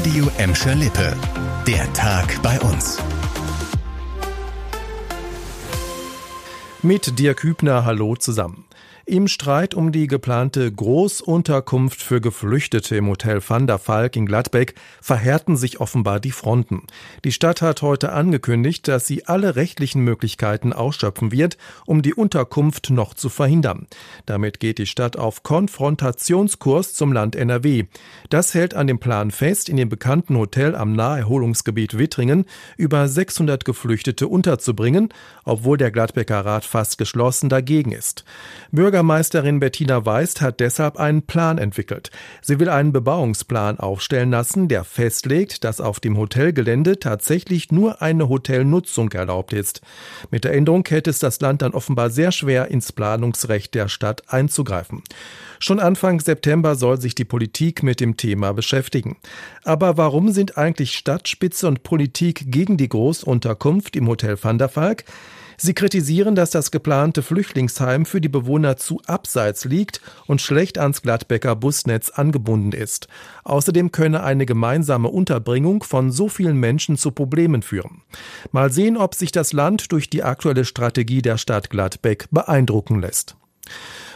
[0.00, 1.14] Radio Emscher Lippe.
[1.66, 2.96] Der Tag bei uns.
[6.80, 8.64] Mit Dirk Hübner, hallo zusammen.
[9.10, 14.76] Im Streit um die geplante Großunterkunft für Geflüchtete im Hotel Van der Valk in Gladbeck
[15.00, 16.84] verhärten sich offenbar die Fronten.
[17.24, 22.90] Die Stadt hat heute angekündigt, dass sie alle rechtlichen Möglichkeiten ausschöpfen wird, um die Unterkunft
[22.90, 23.88] noch zu verhindern.
[24.26, 27.86] Damit geht die Stadt auf Konfrontationskurs zum Land NRW.
[28.28, 32.44] Das hält an dem Plan fest, in dem bekannten Hotel am Naherholungsgebiet Wittringen
[32.76, 35.08] über 600 Geflüchtete unterzubringen,
[35.44, 38.24] obwohl der Gladbecker Rat fast geschlossen dagegen ist.
[38.70, 42.10] Bürger Bürgermeisterin Bettina Weist hat deshalb einen Plan entwickelt.
[42.42, 48.28] Sie will einen Bebauungsplan aufstellen lassen, der festlegt, dass auf dem Hotelgelände tatsächlich nur eine
[48.28, 49.80] Hotelnutzung erlaubt ist.
[50.30, 54.24] Mit der Änderung hätte es das Land dann offenbar sehr schwer, ins Planungsrecht der Stadt
[54.28, 55.02] einzugreifen.
[55.60, 59.16] Schon Anfang September soll sich die Politik mit dem Thema beschäftigen.
[59.64, 65.04] Aber warum sind eigentlich Stadtspitze und Politik gegen die Großunterkunft im Hotel Van der Valk?
[65.62, 71.02] Sie kritisieren, dass das geplante Flüchtlingsheim für die Bewohner zu abseits liegt und schlecht ans
[71.02, 73.08] Gladbecker Busnetz angebunden ist.
[73.44, 78.00] Außerdem könne eine gemeinsame Unterbringung von so vielen Menschen zu Problemen führen.
[78.52, 83.36] Mal sehen, ob sich das Land durch die aktuelle Strategie der Stadt Gladbeck beeindrucken lässt.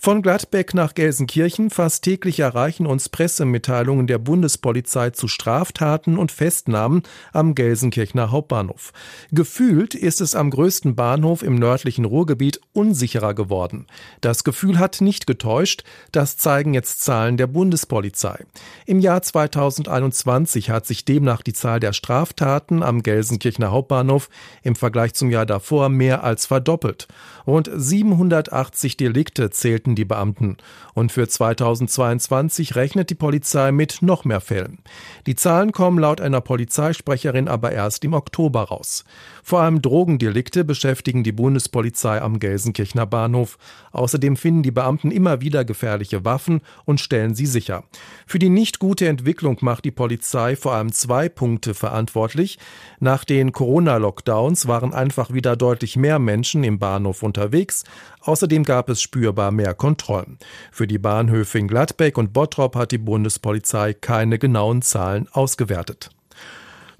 [0.00, 7.02] Von Gladbeck nach Gelsenkirchen fast täglich erreichen uns Pressemitteilungen der Bundespolizei zu Straftaten und Festnahmen
[7.32, 8.92] am Gelsenkirchener Hauptbahnhof.
[9.32, 13.88] Gefühlt ist es am größten Bahnhof im nördlichen Ruhrgebiet unsicherer geworden.
[14.20, 15.82] Das Gefühl hat nicht getäuscht,
[16.12, 18.46] das zeigen jetzt Zahlen der Bundespolizei.
[18.86, 24.30] Im Jahr 2021 hat sich demnach die Zahl der Straftaten am Gelsenkirchener Hauptbahnhof
[24.62, 27.08] im Vergleich zum Jahr davor mehr als verdoppelt.
[27.48, 30.56] Rund 780 Delikte zählten berichten die Beamten.
[30.94, 34.78] Und für 2022 rechnet die Polizei mit noch mehr Fällen.
[35.26, 39.04] Die Zahlen kommen laut einer Polizeisprecherin aber erst im Oktober raus.
[39.42, 43.58] Vor allem Drogendelikte beschäftigen die Bundespolizei am Gelsenkirchener Bahnhof.
[43.92, 47.84] Außerdem finden die Beamten immer wieder gefährliche Waffen und stellen sie sicher.
[48.26, 52.58] Für die nicht gute Entwicklung macht die Polizei vor allem zwei Punkte verantwortlich.
[53.00, 57.84] Nach den Corona-Lockdowns waren einfach wieder deutlich mehr Menschen im Bahnhof unterwegs.
[58.28, 60.38] Außerdem gab es spürbar mehr Kontrollen.
[60.70, 66.10] Für die Bahnhöfe in Gladbeck und Bottrop hat die Bundespolizei keine genauen Zahlen ausgewertet.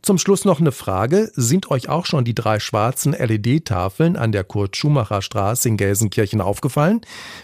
[0.00, 1.30] Zum Schluss noch eine Frage.
[1.34, 7.00] Sind euch auch schon die drei schwarzen LED-Tafeln an der Kurt-Schumacher-Straße in Gelsenkirchen aufgefallen?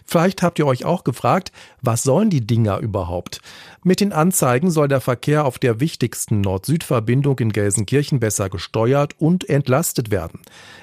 [0.06, 1.51] Vielleicht habt ihr euch auch gefragt,
[1.83, 3.41] was sollen die Dinger überhaupt?
[3.83, 9.49] Mit den Anzeigen soll der Verkehr auf der wichtigsten Nord-Süd-Verbindung in Gelsenkirchen besser gesteuert und
[9.51, 10.41] entlastet werden.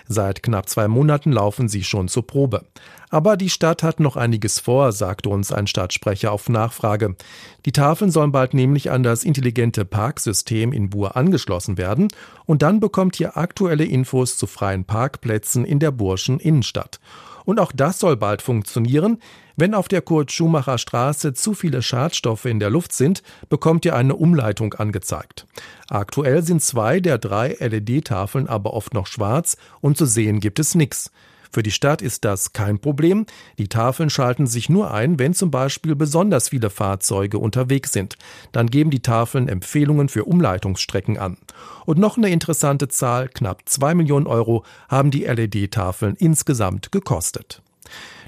[0.07, 2.65] Seit knapp zwei Monaten laufen sie schon zur Probe.
[3.11, 7.17] Aber die Stadt hat noch einiges vor, sagte uns ein Stadtsprecher auf Nachfrage.
[7.65, 12.07] Die Tafeln sollen bald nämlich an das intelligente Parksystem in Buhr angeschlossen werden
[12.45, 17.01] und dann bekommt ihr aktuelle Infos zu freien Parkplätzen in der Burschen Innenstadt.
[17.43, 19.17] Und auch das soll bald funktionieren.
[19.57, 24.15] Wenn auf der Kurt-Schumacher Straße zu viele Schadstoffe in der Luft sind, bekommt ihr eine
[24.15, 25.47] Umleitung angezeigt.
[25.89, 30.75] Aktuell sind zwei der drei LED-Tafeln aber oft noch schwarz und zu sehen gibt es
[30.75, 31.11] nichts.
[31.51, 33.25] Für die Stadt ist das kein Problem.
[33.57, 38.17] Die Tafeln schalten sich nur ein, wenn zum Beispiel besonders viele Fahrzeuge unterwegs sind.
[38.53, 41.37] Dann geben die Tafeln Empfehlungen für Umleitungsstrecken an.
[41.85, 47.61] Und noch eine interessante Zahl, knapp zwei Millionen Euro haben die LED-Tafeln insgesamt gekostet.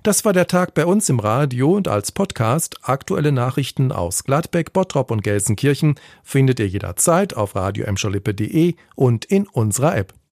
[0.03, 2.77] Das war der Tag bei uns im Radio und als Podcast.
[2.81, 7.85] Aktuelle Nachrichten aus Gladbeck, Bottrop und Gelsenkirchen findet ihr jederzeit auf radio
[8.95, 10.13] und in unserer App.